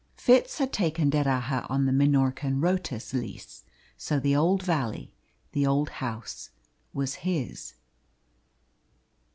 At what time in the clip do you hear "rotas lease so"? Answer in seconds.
2.59-4.19